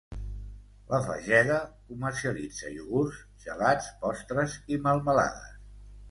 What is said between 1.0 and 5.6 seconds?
Fageda comercialitza iogurts, gelats, postres i melmelades.